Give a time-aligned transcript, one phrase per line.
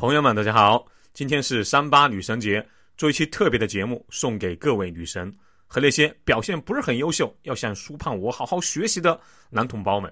[0.00, 0.86] 朋友们，大家好！
[1.12, 2.66] 今天是三八女神节，
[2.96, 5.30] 做一期特别的节目，送给各位女神
[5.66, 10.10] 和那些表现不是很优秀，要向苏胖我好好学习的男同胞们。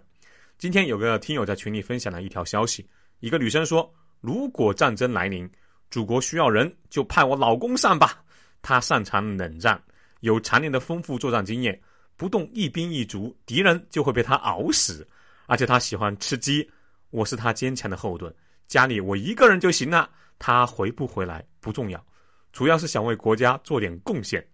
[0.59, 2.87] 今天有个听友在群里分享了一条消息，
[3.21, 3.91] 一个女生说
[4.21, 5.51] ：“如果战争来临，
[5.91, 8.23] 祖国需要人，就派我老公上吧。
[8.61, 9.83] 他擅长冷战，
[10.21, 11.81] 有常年的丰富作战经验，
[12.15, 15.09] 不动一兵一卒，敌人就会被他熬死。
[15.47, 16.71] 而且他喜欢吃鸡，
[17.09, 18.31] 我是他坚强的后盾。”
[18.69, 20.09] 家里我一个人就行了，
[20.39, 22.07] 他回不回来不重要，
[22.53, 24.47] 主要是想为国家做点贡献。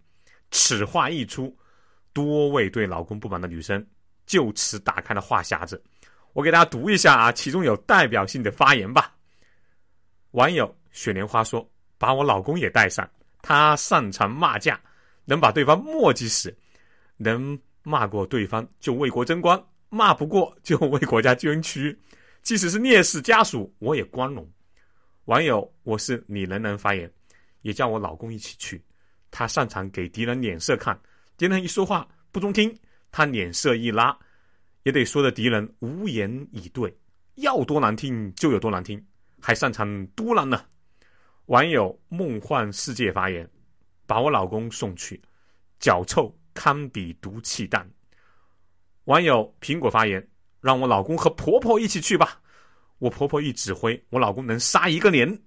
[0.52, 1.54] 此话一出，
[2.12, 3.84] 多位对老公不满的女生
[4.24, 5.82] 就此打开了话匣子。
[6.32, 9.12] 我给大家读一下啊，其中有代表性的发言吧。
[10.30, 13.08] 网友雪莲花说：“把我老公也带上，
[13.42, 14.80] 他擅长骂架，
[15.24, 16.56] 能把对方磨叽死，
[17.16, 21.96] 能骂过对方就为国争光，骂不过就为国家捐躯。”
[22.44, 24.46] 即使是烈士家属，我也光荣。
[25.24, 27.10] 网友，我是你人人发言，
[27.62, 28.84] 也叫我老公一起去。
[29.30, 31.00] 他擅长给敌人脸色看，
[31.38, 32.78] 敌人一说话不中听，
[33.10, 34.14] 他脸色一拉，
[34.82, 36.94] 也得说的敌人无言以对，
[37.36, 39.02] 要多难听就有多难听，
[39.40, 40.66] 还擅长嘟囔呢。
[41.46, 43.50] 网友梦幻世界发言，
[44.06, 45.18] 把我老公送去，
[45.80, 47.90] 脚臭堪比毒气弹。
[49.04, 50.28] 网友苹果发言。
[50.64, 52.40] 让我老公和婆婆一起去吧，
[52.96, 55.38] 我婆婆一指挥，我老公能杀一个连。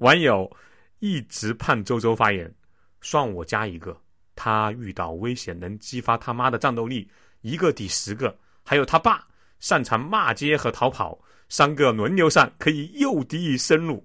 [0.00, 0.50] 网友
[0.98, 2.52] 一直盼周周发言，
[3.00, 3.96] 算我加一个，
[4.34, 7.08] 他遇到危险能激发他妈的战斗力，
[7.42, 8.36] 一个抵十个。
[8.64, 9.24] 还有他爸
[9.60, 11.16] 擅长骂街和逃跑，
[11.48, 14.04] 三个轮流上可以诱敌深入。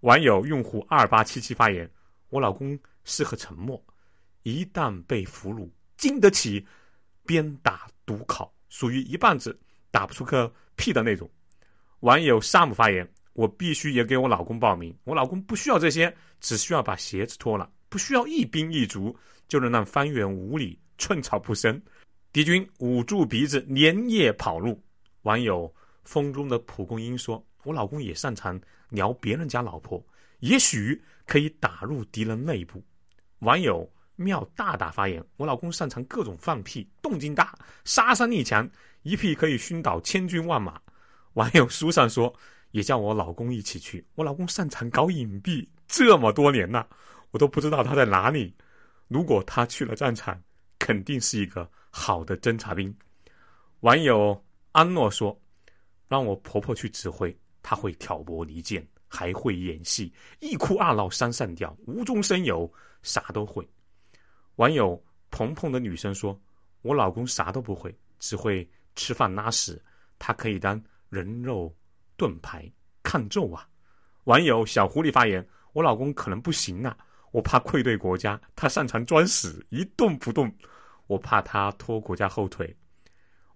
[0.00, 1.90] 网友用户二八七七发言，
[2.28, 3.82] 我老公适合沉默，
[4.42, 6.66] 一旦被俘虏，经得起
[7.24, 9.58] 鞭打毒烤，属于一棒子。
[9.96, 11.26] 打不出个屁的那种。
[12.00, 14.94] 网友 Sam 发言：“我必须也给我老公报名。
[15.04, 19.16] 我老公不需要这些，只需要把鞋子脱了，不需要一兵一卒，
[19.48, 21.80] 就能让方圆五里寸草不生，
[22.30, 24.78] 敌军捂住鼻子连夜跑路。”
[25.24, 25.74] 网友
[26.04, 30.06] 风中的蒲公英说：“我老公也擅长撩别人家老婆，
[30.40, 32.84] 也许可以打入敌人内部。”
[33.40, 38.68] 网友妙大大发言：“我老公擅长各种放屁，动静大，杀伤力强。”
[39.02, 40.80] 一屁可以熏倒千军万马。
[41.34, 42.34] 网友书上说，
[42.72, 44.04] 也叫我老公一起去。
[44.16, 46.88] 我老公擅长搞隐蔽，这么多年了，
[47.30, 48.52] 我都不知道他在哪里。
[49.06, 50.42] 如果他去了战场，
[50.78, 52.92] 肯定是一个好的侦察兵。
[53.80, 55.38] 网友安诺说，
[56.08, 62.68] 让我婆婆去指挥，她会挑拨离间，还会演戏，一哭二闹三上吊，无中生有，
[63.02, 63.64] 啥都会。
[64.56, 66.38] 网友鹏鹏的女生说，
[66.82, 68.68] 我老公啥都不会，只会。
[68.98, 69.78] 吃饭拉屎，
[70.18, 71.70] 他可以当人肉
[72.16, 72.66] 盾牌
[73.02, 73.68] 抗揍啊！
[74.24, 76.96] 网友小狐狸发言：我老公可能不行啊，
[77.30, 78.40] 我怕愧对国家。
[78.54, 80.50] 他擅长装死，一动不动，
[81.08, 82.74] 我怕他拖国家后腿。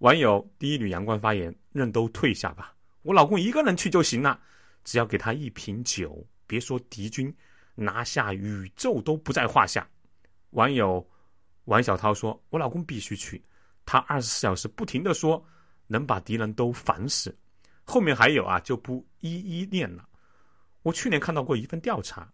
[0.00, 4.38] 网友第一缕阳光发言：任都退下吧，我老公一个人去就行了，
[4.84, 7.34] 只要给他一瓶酒，别说敌军，
[7.74, 9.88] 拿下宇宙都不在话下。
[10.50, 11.06] 网友
[11.64, 13.42] 王小涛说：我老公必须去。
[13.84, 15.44] 他二十四小时不停的说，
[15.86, 17.36] 能把敌人都烦死。
[17.84, 20.06] 后面还有啊，就不一一念了。
[20.82, 22.30] 我去年看到过一份调查，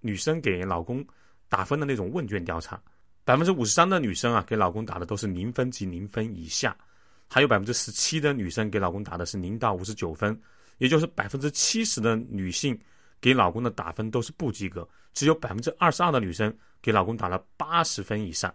[0.00, 1.04] 女生给老公
[1.48, 2.80] 打分的那种问卷调查，
[3.24, 6.76] 百分之五十三的女生啊给老公打的都是零分及零分以下，
[7.28, 10.40] 还有百分之十七的女生给老公打的是零到五十九分，
[10.78, 12.78] 也就是百分之七十的女性
[13.22, 18.52] 给老公的打分都是不及格，只有百分之二十二的女生给老公打了八十分以上。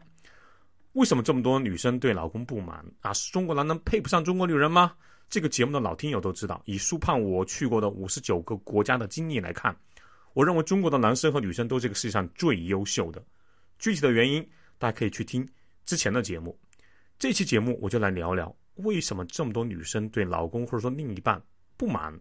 [0.92, 3.14] 为什么这么多女生对老公不满啊？
[3.14, 4.94] 是中国男人配不上中国女人吗？
[5.30, 9.76] 这个节目的老听友都知道，以苏胖我去过的五十九个国家的经历来看，
[10.34, 13.24] 我认为中国的男生和女生都是这个世界上最优秀的。
[13.80, 14.46] 具体的原因，
[14.78, 15.48] 大家可以去听
[15.86, 16.58] 之前的节目。
[17.20, 21.42] 这期节目我就来聊聊，为什么这么多女生对老公或者说另一半
[21.78, 22.14] 不满。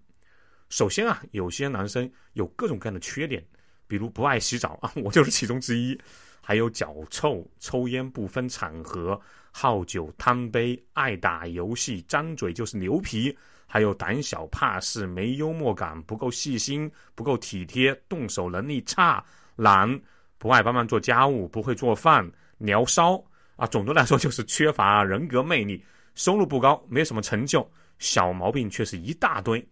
[0.69, 3.45] 首先啊，有些男生有各种各样的缺点，
[3.86, 5.98] 比如不爱洗澡啊， 我就是其中之一。
[6.41, 9.21] 还有脚臭、抽烟不分场合、
[9.51, 13.36] 好酒贪杯、爱打游戏、张嘴就是牛皮，
[13.66, 19.24] 还有胆小怕事、没幽默感、不够细心、不够体贴、动手能力差、
[19.57, 20.01] 懒、
[20.39, 23.21] 不爱帮忙做家务、不会做饭、聊骚
[23.57, 23.66] 啊。
[23.66, 25.84] 总的来说就是缺乏人格魅力，
[26.15, 29.66] 收入不高，没什么成就，小毛病却是一大堆。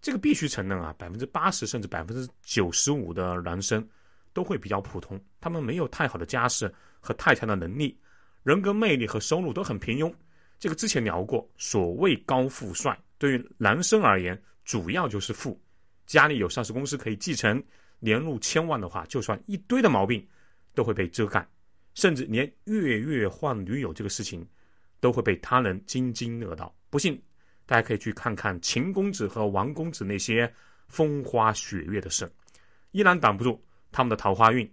[0.00, 3.86] 这个必须承认啊，百分之八十甚至百分之九十五的男生。
[4.34, 7.98] 都会比较普通，他们没有太好的家世和太强的能力，
[8.44, 10.14] 人格魅力和收入都很平庸。
[10.60, 15.60] 这个之前聊过，所谓高富帅，对于男生而言，主要就是富，
[16.06, 17.60] 家里有上市公司可以继承，
[17.98, 20.24] 年入千万的话，就算一堆的毛病
[20.72, 21.44] 都会被遮盖，
[21.94, 24.46] 甚至连月月换女友这个事情
[25.00, 26.72] 都会被他人津津乐道。
[26.90, 27.20] 不信，
[27.68, 30.50] 大家可以去看看秦公子和王公子那些
[30.88, 32.26] 风花雪月的事，
[32.92, 33.62] 依然挡不住
[33.92, 34.66] 他们的桃花运。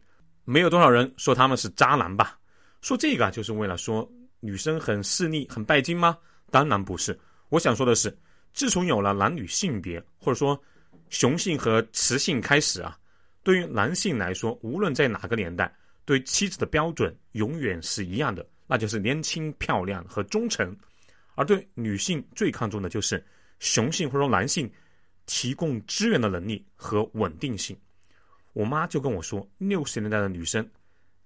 [0.45, 2.39] 没有多少人说他们是渣男吧？
[2.79, 4.09] 说这个就是为了说
[4.39, 6.17] 女生很势利、很拜金吗？
[6.51, 7.19] 当然不是。
[7.49, 8.17] 我想说的是，
[8.53, 10.57] 自从有了男女性别，或者说
[11.09, 12.97] 雄性和雌性开始啊，
[13.43, 15.69] 对于男性来说，无论在哪个年代，
[16.05, 20.73] 对妻子的标准永远是一样的，那就是年轻、漂亮和忠诚。
[21.35, 23.23] 而对女性最看重的就是
[23.59, 24.71] 雄性或者说男性
[25.25, 27.77] 提供资源的能力和稳定性。
[28.53, 30.67] 我妈就跟我说，六十年代的女生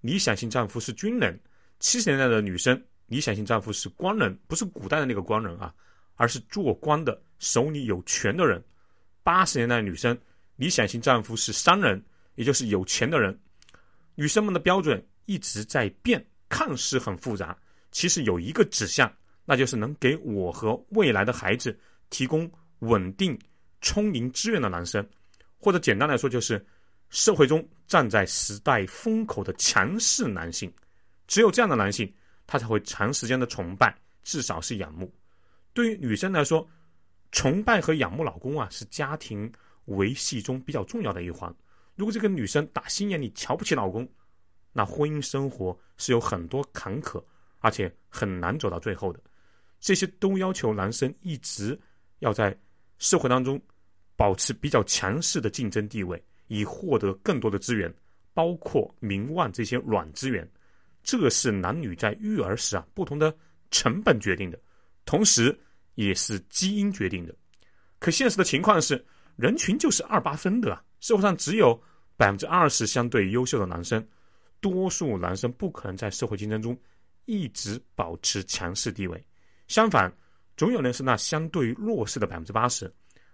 [0.02, 1.40] 理想型丈夫是军人，
[1.80, 5.74] 七十年代的女生理想型丈夫是官人，不是古代的那个官人啊，
[6.16, 8.64] 而是做官的手里有权的人。
[9.22, 10.18] 八十年代的女生
[10.56, 12.04] 理想型丈夫是商人，
[12.36, 13.38] 也就是有钱的人。
[14.16, 17.56] 女生们的标准一直在变，看似很复杂，
[17.92, 19.12] 其实有一个指向。
[19.50, 21.76] 那就是能给我和未来的孩子
[22.12, 22.48] 提供
[22.82, 23.36] 稳定、
[23.82, 25.04] 充盈资源的男生，
[25.58, 26.64] 或者简单来说，就是
[27.10, 30.72] 社会中站在时代风口的强势男性。
[31.26, 32.14] 只有这样的男性，
[32.46, 33.92] 他才会长时间的崇拜，
[34.22, 35.12] 至少是仰慕。
[35.74, 36.70] 对于女生来说，
[37.32, 39.52] 崇拜和仰慕老公啊，是家庭
[39.86, 41.52] 维系中比较重要的一环。
[41.96, 44.08] 如果这个女生打心眼里瞧不起老公，
[44.74, 47.20] 那婚姻生活是有很多坎坷，
[47.62, 49.20] 而且很难走到最后的。
[49.80, 51.80] 这些都要求男生一直
[52.20, 52.58] 要在
[52.98, 53.62] 社会当中
[54.16, 57.94] 保持比较强势的竞争地位，以获得更多的资源，
[58.34, 60.48] 包括名望这些软资源。
[61.02, 63.34] 这是男女在育儿时啊不同的
[63.72, 64.60] 成本决定的，
[65.06, 65.58] 同时
[65.96, 67.34] 也是基因决定的。
[68.00, 69.04] 可现实的情况是，
[69.38, 71.82] 人群就是二八分的啊，社会上只有
[72.18, 74.06] 百分之二十相对优秀的男生，
[74.60, 76.78] 多数男生不可能在社会竞争中
[77.26, 79.26] 一直保持强势地位。
[79.70, 80.12] 相反，
[80.58, 82.92] 总有人是那相对于弱势的百分之八十，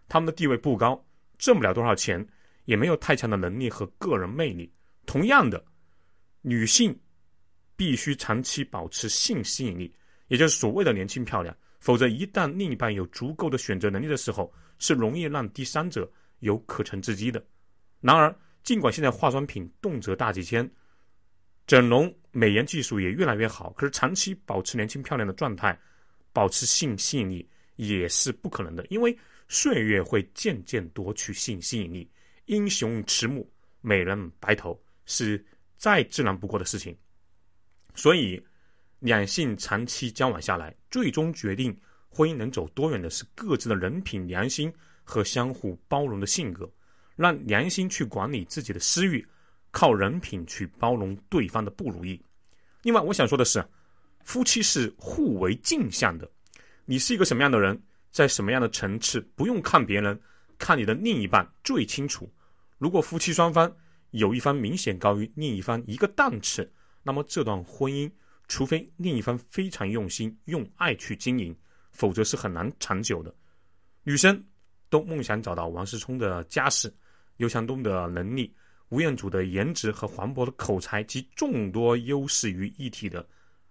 [0.09, 1.01] 他们的地位不高，
[1.37, 2.23] 挣不了多少钱，
[2.65, 4.69] 也没有太强的能力和个人魅力。
[5.05, 5.63] 同样的，
[6.41, 6.93] 女性
[7.77, 9.95] 必须长期保持性吸引力，
[10.27, 17.41] 也就是所谓的年轻漂亮，否则一旦另一半有足够的选择能力的时候，是容易让第三者有可乘之机的。
[18.01, 20.69] 然而，尽管现在化妆品动辄大几千，
[21.65, 25.79] 整容美颜技术也越来越好，可是长期保持年轻漂亮的状态。
[26.35, 27.47] 保持性吸引力
[27.77, 29.17] 也是不可能的，因为
[29.47, 32.11] 岁月会渐渐夺取性吸引力。
[32.47, 33.47] 英雄迟暮，
[33.79, 35.43] 美人白头，是
[35.77, 36.93] 再自然不过的事情。
[37.95, 38.43] 所以，
[38.99, 41.73] 两性长期交往下来，最终决定
[42.09, 44.71] 婚姻能走多远的是各自的人品、良心
[45.05, 46.69] 和相互包容的性格。
[47.15, 49.25] 让良心去管理自己的私欲，
[49.71, 52.21] 靠人品去包容对方的不如意。
[52.81, 53.65] 另外，我想说的是。
[54.25, 56.30] 夫妻是互为镜像的，
[56.83, 57.80] 你是一个什么样的人，
[58.12, 60.19] 在什么样的层次，不用看别人，
[60.57, 62.27] 看你的另一半最清楚。
[62.80, 63.72] 如果夫妻双方
[64.10, 66.69] 有一方明显高于另一方一个档次，
[67.04, 68.12] 那么这段婚姻，
[68.48, 71.56] 除非另一方非常用心用爱去经营，
[71.92, 73.33] 否则是很难长久的。
[74.04, 74.44] 女生
[74.89, 76.92] 都梦想找到王思聪的家世、
[77.38, 78.51] 刘强东的能力、
[78.89, 83.24] 吴彦祖的颜值和黄渤的口才及众多优势于一体的。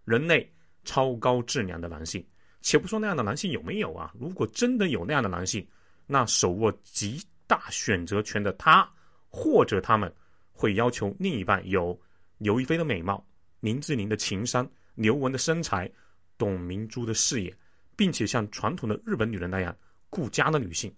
[0.04, 0.50] 人类
[0.84, 2.24] 超高质量的男性，
[2.60, 4.12] 且不说那样的男性有没有啊？
[4.18, 5.66] 如果真的有那样的男性，
[6.06, 8.88] 那手握极大选择权的他
[9.28, 10.12] 或者他们，
[10.52, 11.98] 会要求另一半有
[12.38, 13.26] 刘亦菲的美貌、
[13.60, 15.90] 林志玲的情商、刘雯的身材、
[16.36, 17.54] 董明珠的事业，
[17.96, 19.74] 并且像传统的日本女人那样
[20.10, 20.94] 顾家的女性。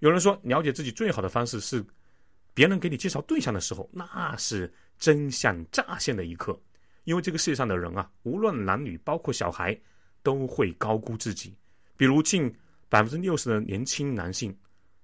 [0.00, 1.84] 有人说，了解自己最好的方式是，
[2.52, 6.58] 别人给你介绍对象的时候，那是真相乍现的一刻。
[7.06, 9.78] 因为这个世界上的人啊，无论男女，包括小孩，
[10.24, 11.56] 都会高估自己。
[11.96, 12.52] 比如，近
[12.88, 14.54] 百分之六十的年轻男性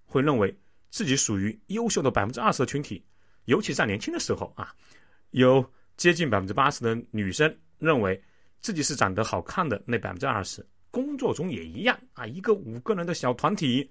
[0.05, 0.53] 会认为
[0.91, 3.05] 自己属于优秀的百分之二十的群体，
[3.45, 4.75] 尤其在年轻的时候啊，
[5.31, 5.65] 有
[5.97, 8.21] 接近百分之八十的女生认为
[8.61, 10.67] 自己是长得好看的那百分之二十。
[10.91, 13.89] 工作中也一样啊，一个五个人的小团体，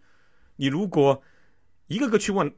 [0.58, 1.24] 你如果
[1.88, 2.54] 一个个去问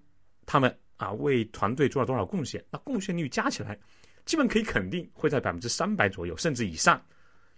[0.47, 3.79] 他们啊，为团队做了多少贡献，那贡献率加起来。
[4.25, 7.03] 基本可以肯定会在百分之三百左右，甚至以上，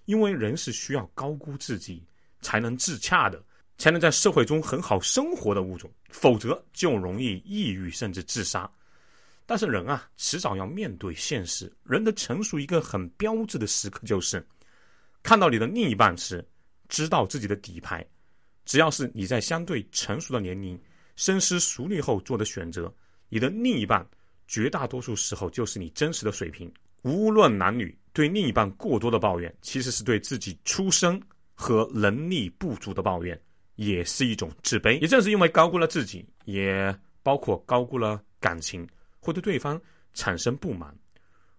[0.05, 2.03] 因为人是需要高估自己
[2.41, 3.43] 才能自洽的，
[3.77, 8.69] 才能在社会中很好生活的物种，否则就容易抑郁甚至自杀。
[9.45, 11.71] 但是人啊，迟早要面对现实。
[11.83, 14.43] 人的成熟一个很标志的时刻就是，
[15.21, 16.43] 看到你的另一半时，
[16.89, 18.03] 知道自己的底牌。
[18.65, 20.81] 只要是你在相对成熟的年龄，
[21.15, 22.91] 深思熟虑后做的选择。
[23.29, 24.03] 你的另一半
[24.47, 26.71] 绝大多数时候就是你真实的水平。
[27.01, 31.21] 无论男女，对另一半过多的抱怨，其实是对自己出身
[31.53, 33.39] 和能力不足的抱怨，
[33.75, 34.99] 也是一种自卑。
[34.99, 38.87] 也正是因为高估了自己，也包括高估了感情，
[39.19, 39.79] 会对对方
[40.13, 40.95] 产生不满。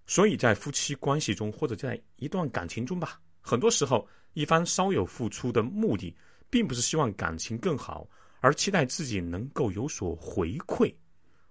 [0.07, 6.13] 所以在夫妻关系中，或者在一段感情中吧，很多时候一方稍有付出的目的，
[6.51, 8.09] 并不是希望感情更好，
[8.41, 10.93] 而期待自己能够有所回馈，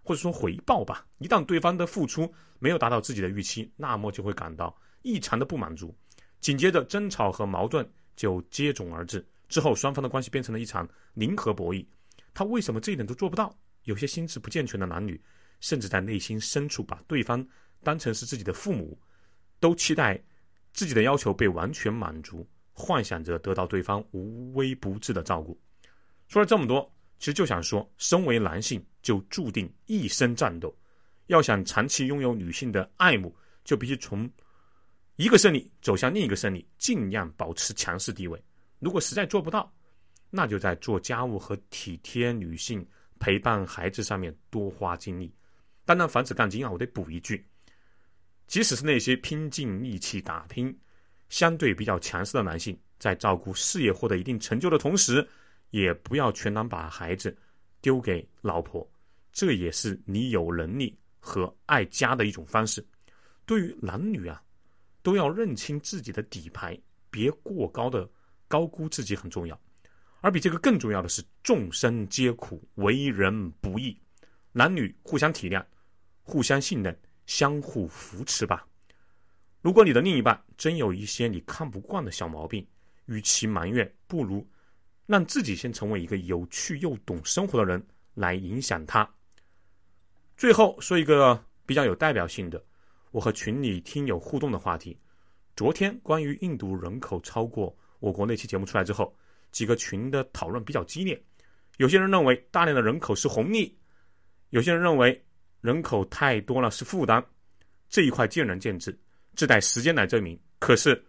[0.05, 1.05] 或者说回报吧。
[1.17, 5.93] 一旦对方的付出没有达到自己的预期，那么就会感到异常的不满足，
[6.39, 7.85] 紧接着争吵和矛盾
[8.15, 9.25] 就接踵而至。
[9.49, 11.85] 之后双方的关系变成了一场零和博弈。
[12.33, 13.53] 他为什么这一点都做不到？
[13.83, 15.19] 有些心智不健全的男女，
[15.59, 17.45] 甚至在内心深处把对方。
[17.83, 18.99] 当成是自己的父母，
[19.59, 20.19] 都期待
[20.73, 25.55] 自己的要求被完全满足，幻想着得到对方无微不至的照顾。
[26.27, 30.75] 说了这么多，其实就想说，身为男性就注定一生战斗。
[31.27, 34.27] 要想长期拥有女性的爱慕，就必须从
[35.15, 38.43] 一个胜利走向另一个胜利，尽量保持强势地位。
[38.79, 39.71] 如果实在做不到，
[40.31, 42.83] 那就在做家务和体贴女性、
[43.19, 45.31] 陪伴孩子上面多花精力。
[45.85, 47.45] 当然，防止杠精啊，我得补一句。
[48.47, 50.75] 即使是那些拼尽力气打拼、
[51.29, 55.27] 相对比较强势的男性，在照顾事业获得一定成就的同时，
[55.69, 57.35] 也不要全然把孩子
[57.81, 58.87] 丢给老婆，
[59.35, 62.83] 这也是你有能力和爱家的一种方式。
[63.45, 64.41] 对于男女啊，
[65.03, 66.75] 都要认清自己的底牌，
[67.11, 68.09] 别过高的
[68.47, 69.61] 高估自己很重要。
[70.21, 73.95] 而比这个更重要的是，众生皆苦，为人不易，
[74.51, 75.63] 男女互相体谅，
[76.23, 76.97] 互相信任。
[77.27, 78.63] 相互扶持吧。
[79.59, 82.63] 如果你的另一半真有一些你看不惯的小毛病，
[83.07, 84.47] 与其埋怨，不如
[85.07, 89.11] 让自己先成为一个有趣又懂生活的人，来影响他。
[90.37, 92.63] 最后说一个比较有代表性的，
[93.11, 94.97] 我和群里听友互动的话题。
[95.55, 99.15] 昨天关于印度人口超过我国那期节目出来之后，
[99.51, 101.21] 几个群的讨论比较激烈。
[101.77, 103.77] 有些人认为大量的人口是红利，
[104.49, 105.21] 有些人认为。
[105.61, 107.25] 人口太多了是负担，
[107.89, 108.95] 这一块见仁见智，
[109.35, 110.39] 只待时间来证明。
[110.59, 111.03] 可是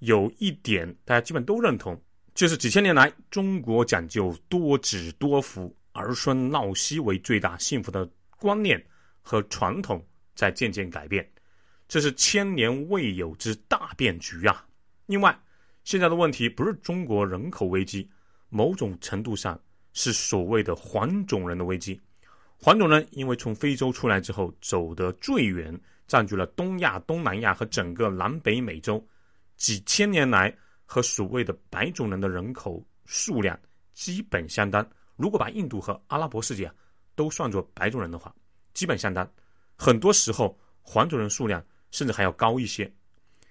[0.00, 1.98] 有一点大家基本都认同，
[2.34, 8.06] 就是几千年来中国讲究多子多福、儿孙闹息为最大幸福的
[8.42, 8.84] 观念
[9.22, 11.24] 和传统在渐渐改变，
[11.86, 14.66] 这是千年未有之大变局啊！
[15.06, 15.38] 另外，
[15.84, 18.10] 现在的问题不是中国人口危机，
[18.48, 19.56] 某种程度上
[19.92, 22.00] 是所谓的黄种人的危机。
[22.58, 29.04] 黄种人因为从非洲出来之后走得最远，占据了东亚、东南亚和整个南北美洲，
[29.56, 30.52] 几千年来
[30.84, 33.56] 和所谓的白种人的人口数量
[33.94, 34.84] 基本相当。
[35.14, 36.74] 如果把印度和阿拉伯世界啊
[37.14, 38.34] 都算作白种人的话，
[38.74, 39.30] 基本相当。
[39.76, 42.92] 很多时候黄种人数量甚至还要高一些。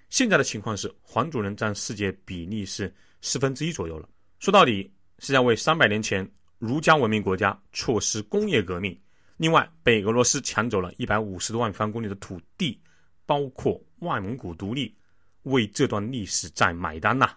[0.08, 4.08] 现在的情况是黄种人占世界比例是四分之一左右了。
[4.38, 6.28] 说到底是在为三百年前。
[6.58, 8.96] 儒家文明国家错失工业革命，
[9.36, 12.80] 另外被俄罗斯抢走了一百五十多万平方公里的土地，
[13.26, 14.96] 包括外蒙古独立，
[15.42, 17.30] 为这段历史在买单呐！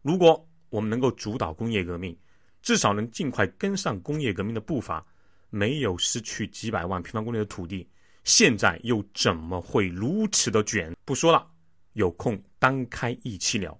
[0.00, 2.16] 如果我们能够主导工业革命，
[2.62, 5.04] 至少能尽快跟上工业革命的步伐，
[5.52, 7.86] 没有失去几百万平方公里的土地，
[8.24, 10.96] 现在又怎么会如此的卷？
[11.04, 11.46] 不说了，
[11.92, 13.78] 有空单开一期聊。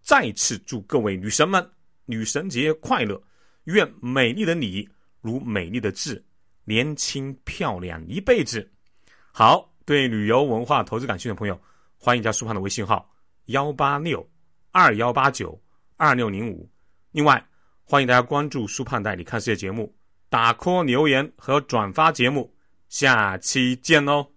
[0.00, 1.64] 再次祝各位女神们
[2.06, 3.22] 女神节快乐！
[3.64, 4.88] 愿美丽的你
[5.20, 6.22] 如美丽的字，
[6.64, 8.68] 年轻漂亮一辈子。
[9.30, 11.56] 好，对旅游文化投资感兴趣的朋友，
[11.96, 13.08] 欢迎加苏胖的微信号
[13.44, 14.28] 幺八六
[14.72, 15.62] 二幺八九
[15.96, 16.68] 二六零五。
[17.12, 17.46] 另外，
[17.84, 19.94] 欢迎大家关注苏胖带你看世界节目，
[20.32, 22.50] 打 call 留言和转发节目。
[22.88, 24.31] 下期见哦。